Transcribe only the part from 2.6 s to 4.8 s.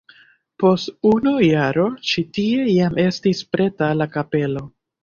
jam estis preta la kapelo.